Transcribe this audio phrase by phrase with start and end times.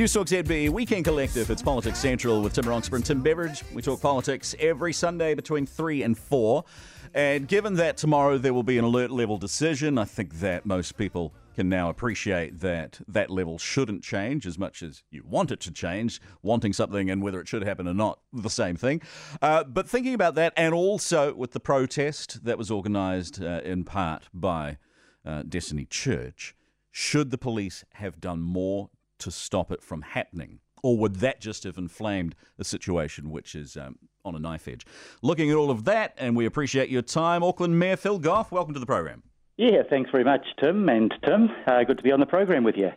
[0.00, 1.50] News Talk ZB Weekend Collective.
[1.50, 3.62] It's Politics Central with Tim Roxborogh and Tim Beveridge.
[3.74, 6.64] We talk politics every Sunday between 3 and 4.
[7.12, 10.96] And given that tomorrow there will be an alert level decision, I think that most
[10.96, 15.60] people can now appreciate that that level shouldn't change as much as you want it
[15.60, 16.20] to change.
[16.42, 19.02] Wanting something and whether it should happen or not, the same thing.
[19.42, 23.84] Uh, but thinking about that, and also with the protest that was organised uh, in
[23.84, 24.78] part by
[25.24, 26.54] uh, Destiny Church,
[26.90, 30.60] should the police have done more to stop it from happening?
[30.82, 34.86] Or would that just have inflamed the situation, which is um, on a knife edge?
[35.22, 38.72] Looking at all of that, and we appreciate your time, Auckland Mayor Phil Goff, welcome
[38.74, 39.22] to the program.
[39.60, 41.50] Yeah, thanks very much, Tim and Tim.
[41.66, 42.92] Uh, good to be on the program with you.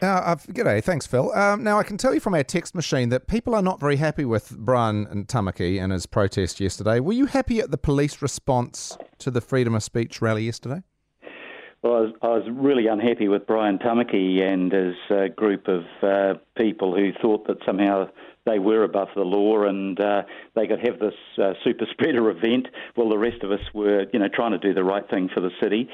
[0.00, 1.30] Uh, g'day, thanks, Phil.
[1.32, 3.96] Um, now, I can tell you from our text machine that people are not very
[3.96, 7.00] happy with Brian and Tamaki and his protest yesterday.
[7.00, 10.82] Were you happy at the police response to the freedom of speech rally yesterday?
[11.82, 15.84] Well, I was, I was really unhappy with Brian Tamaki and his uh, group of
[16.02, 18.08] uh, people who thought that somehow
[18.46, 20.22] they were above the law and uh,
[20.54, 24.18] they could have this uh, super spreader event while the rest of us were, you
[24.18, 25.88] know, trying to do the right thing for the city.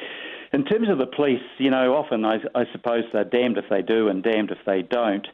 [0.53, 3.83] In terms of the police, you know, often I, I suppose they're damned if they
[3.83, 5.27] do and damned if they don't.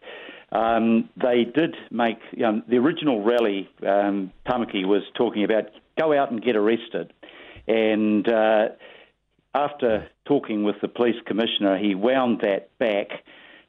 [0.50, 3.68] Um, they did make you know, the original rally.
[3.86, 5.64] Um, Tamaki was talking about
[5.98, 7.12] go out and get arrested,
[7.66, 8.68] and uh,
[9.54, 13.08] after talking with the police commissioner, he wound that back.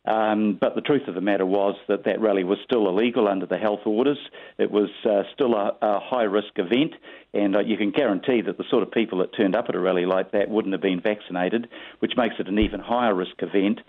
[0.09, 3.45] Um, but the truth of the matter was that that rally was still illegal under
[3.45, 4.17] the health orders.
[4.57, 6.95] It was uh, still a, a high risk event,
[7.33, 9.79] and uh, you can guarantee that the sort of people that turned up at a
[9.79, 13.81] rally like that wouldn't have been vaccinated, which makes it an even higher risk event.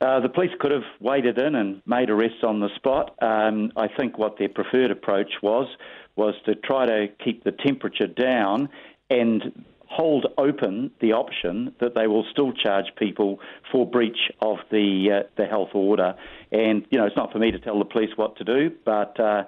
[0.00, 3.16] Uh, the police could have waded in and made arrests on the spot.
[3.20, 5.66] Um, I think what their preferred approach was
[6.14, 8.68] was to try to keep the temperature down
[9.10, 13.38] and hold open the option that they will still charge people
[13.72, 16.14] for breach of the uh, the health order.
[16.52, 19.18] And you know, it's not for me to tell the police what to do, but
[19.18, 19.44] uh,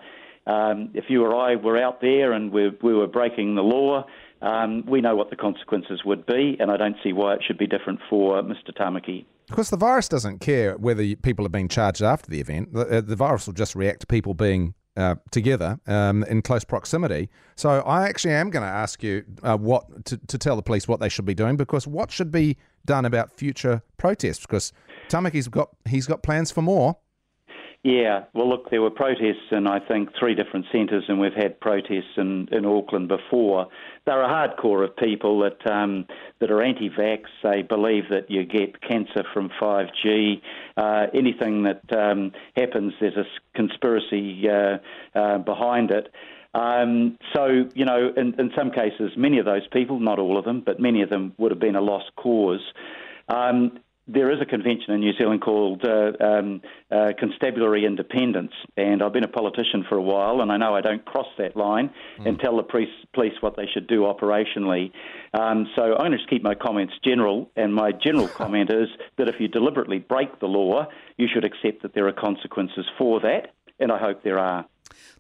[0.46, 4.06] um, if you or I were out there and we, we were breaking the law.
[4.42, 7.58] Um, we know what the consequences would be, and I don't see why it should
[7.58, 8.74] be different for Mr.
[8.74, 9.26] Tamaki.
[9.48, 12.72] Because the virus doesn't care whether people are being charged after the event.
[12.72, 16.64] The, uh, the virus will just react to people being uh, together um, in close
[16.64, 17.30] proximity.
[17.56, 20.86] So I actually am going to ask you uh, what to, to tell the police
[20.86, 24.72] what they should be doing because what should be done about future protests because
[25.08, 26.96] Tamaki's got he's got plans for more.
[27.82, 31.58] Yeah, well, look, there were protests in, I think, three different centres, and we've had
[31.60, 33.68] protests in, in Auckland before.
[34.04, 36.04] They're a hardcore of people that um,
[36.40, 37.22] that are anti-vax.
[37.42, 40.42] They believe that you get cancer from 5G.
[40.76, 43.24] Uh, anything that um, happens, there's a
[43.56, 46.12] conspiracy uh, uh, behind it.
[46.52, 50.44] Um, so, you know, in, in some cases, many of those people, not all of
[50.44, 52.60] them, but many of them would have been a lost cause.
[53.28, 53.78] Um,
[54.12, 56.60] there is a convention in New Zealand called uh, um,
[56.90, 60.80] uh, Constabulary Independence, and I've been a politician for a while, and I know I
[60.80, 62.26] don't cross that line mm.
[62.26, 64.90] and tell the police, police what they should do operationally.
[65.32, 68.88] Um, so I'm going to just keep my comments general, and my general comment is
[69.16, 73.20] that if you deliberately break the law, you should accept that there are consequences for
[73.20, 74.66] that, and I hope there are.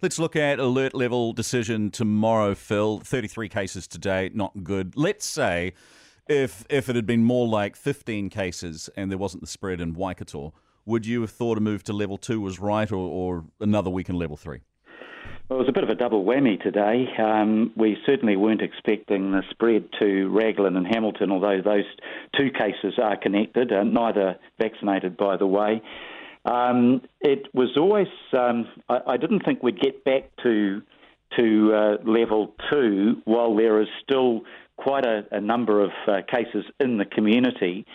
[0.02, 2.98] Let's look at alert level decision tomorrow, Phil.
[3.00, 4.96] 33 cases today, not good.
[4.96, 5.74] Let's say
[6.30, 9.94] if if it had been more like 15 cases and there wasn't the spread in
[9.94, 10.54] Waikato,
[10.86, 14.08] would you have thought a move to level two was right, or, or another week
[14.08, 14.60] in level three?
[15.48, 17.06] Well, it was a bit of a double whammy today.
[17.18, 21.84] Um, we certainly weren't expecting the spread to Raglan and Hamilton, although those
[22.36, 25.82] two cases are connected, uh, neither vaccinated, by the way.
[26.44, 30.80] Um, it was always, um, I, I, didn't think we'd get back to
[31.36, 34.40] to uh, level two while there is still
[34.82, 37.86] quite a, a number of uh, cases in the community.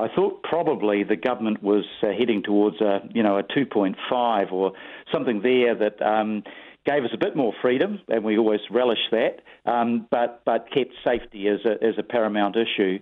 [0.00, 4.72] I thought probably the government was uh, heading towards a you know a 2.5 or
[5.12, 6.42] something there that um,
[6.86, 10.92] gave us a bit more freedom, and we always relish that, um, but but kept
[11.04, 12.98] safety as a as a paramount issue.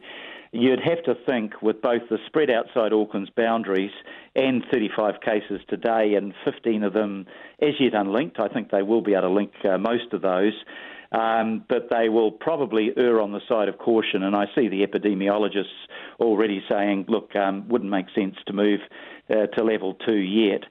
[0.52, 3.92] You'd have to think with both the spread outside Auckland's boundaries
[4.34, 7.26] and 35 cases today, and 15 of them
[7.62, 8.40] as yet unlinked.
[8.40, 10.54] I think they will be able to link uh, most of those.
[11.12, 14.22] Um, but they will probably err on the side of caution.
[14.22, 15.64] And I see the epidemiologists
[16.20, 18.80] already saying, look, um, wouldn't make sense to move
[19.28, 20.62] uh, to level two yet.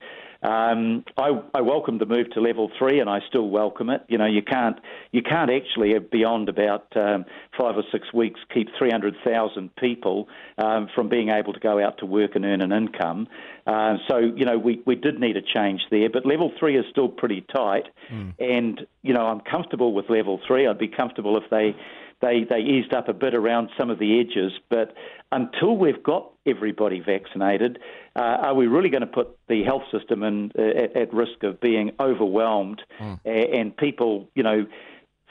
[0.41, 4.03] Um, I, I welcome the move to level three, and I still welcome it.
[4.07, 4.79] You know, you can't
[5.11, 7.25] you can't actually uh, beyond about um,
[7.57, 12.05] five or six weeks keep 300,000 people um, from being able to go out to
[12.05, 13.27] work and earn an income.
[13.67, 16.85] Uh, so you know, we we did need a change there, but level three is
[16.89, 18.33] still pretty tight, mm.
[18.39, 20.67] and you know, I'm comfortable with level three.
[20.67, 21.75] I'd be comfortable if they
[22.21, 24.51] they, they eased up a bit around some of the edges.
[24.69, 24.93] But
[25.31, 27.79] until we've got everybody vaccinated,
[28.15, 31.43] uh, are we really going to put the health system in, uh, at, at, risk
[31.43, 33.19] of being overwhelmed mm.
[33.25, 34.65] and people, you know,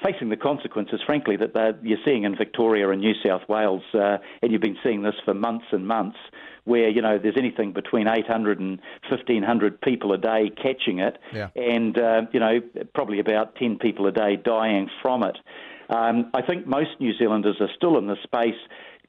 [0.05, 4.52] facing the consequences, frankly, that you're seeing in Victoria and New South Wales, uh, and
[4.52, 6.19] you've been seeing this for months and months,
[6.64, 11.49] where you know there's anything between 800 and 1500 people a day catching it, yeah.
[11.56, 12.61] and uh, you know
[12.94, 15.37] probably about 10 people a day dying from it.
[15.88, 18.58] Um, I think most New Zealanders are still in the space.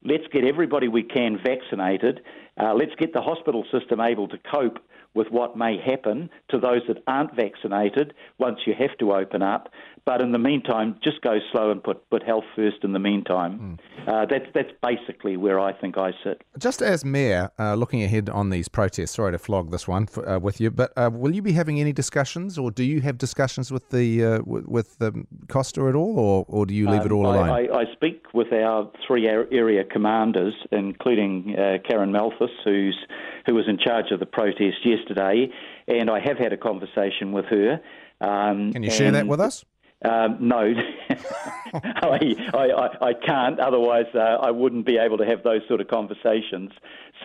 [0.04, 2.22] Let's get everybody we can vaccinated.
[2.58, 4.80] Uh, let's get the hospital system able to cope
[5.14, 9.70] with what may happen to those that aren't vaccinated once you have to open up.
[10.06, 13.78] But in the meantime, just go slow and put, put health first in the meantime.
[14.08, 14.08] Mm.
[14.08, 16.42] Uh, that's, that's basically where I think I sit.
[16.58, 20.28] Just as Mayor, uh, looking ahead on these protests, sorry to flog this one for,
[20.28, 23.18] uh, with you, but uh, will you be having any discussions or do you have
[23.18, 27.02] discussions with the uh, with, with the Costa at all or, or do you leave
[27.02, 27.50] um, it all alone?
[27.50, 32.98] I, I, speak with our three area commanders, including uh, Karyn Malthus, who's,
[33.46, 37.46] who was in charge of the protest yesterday, and I have had a conversation with
[37.46, 37.82] her.
[38.22, 39.64] Um, Can you share that with us?
[40.04, 40.74] Um, no,
[41.74, 43.60] I, I, I, can't.
[43.60, 46.72] Otherwise, uh, I wouldn't be able to have those sort of conversations.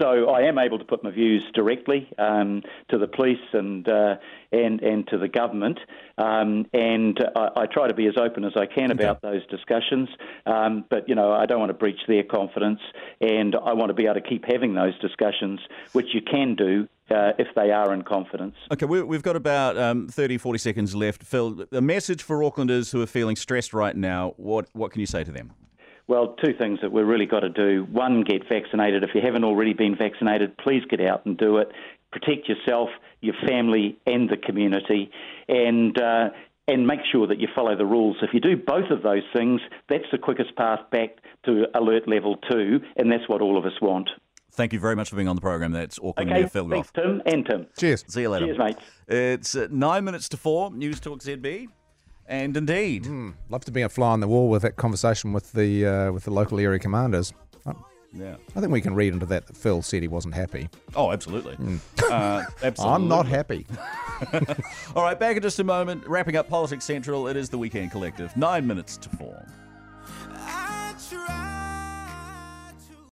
[0.01, 4.17] So I am able to put my views directly um, to the police and uh,
[4.51, 5.79] and and to the government,
[6.19, 9.05] um, and I, I, try to be as open as I can okay.
[9.05, 10.09] about those discussions.
[10.45, 12.81] Um, but you know, I don't want to breach their confidence,
[13.21, 15.61] and I want to be able to keep having those discussions,
[15.93, 18.55] which you can do uh, if they are in confidence.
[18.73, 21.23] Okay, we, have got about um, 30, 40 seconds left.
[21.23, 25.07] Phil, a message for Aucklanders who are feeling stressed right now, what, what can you
[25.07, 25.53] say to them?
[26.07, 27.87] Well, two things that we've really got to do.
[27.91, 29.05] One, get vaccinated.
[29.05, 31.69] If you haven't already been vaccinated, please get out and do it.
[32.13, 32.91] Protect yourself,
[33.21, 35.11] your family, and the community.
[35.49, 36.29] And uh,
[36.67, 38.17] and make sure that you follow the rules.
[38.23, 42.37] If you do both of those things, that's the quickest path back to alert level
[42.51, 44.09] two, and that's what all of us want.
[44.55, 45.73] Thank you very much for being on the program.
[45.73, 46.91] That's Auckland okay, Mayor Phil Goff.
[46.91, 47.67] Thanks, Tim and Tim.
[47.77, 48.05] Cheers.
[48.07, 48.47] See you later.
[48.47, 48.77] Cheers, mate.
[49.09, 50.71] It's uh, nine minutes to four.
[50.71, 51.69] News Talk ZB.
[52.27, 55.53] And indeed, mm, love to be a fly on the wall with that conversation with
[55.53, 57.35] the uh, with the local area commanders.
[57.67, 57.75] Oh,
[58.15, 60.71] yeah, I think we can read into that that Phil said he wasn't happy.
[60.95, 61.57] Oh, absolutely.
[61.57, 61.81] Mm.
[62.11, 62.95] Uh, absolutely.
[62.95, 63.67] I'm not happy.
[64.97, 66.07] All right, back in just a moment.
[66.07, 67.29] Wrapping up Politics Central.
[67.29, 68.35] It is the Weekend Collective.
[68.37, 69.45] Nine minutes to four.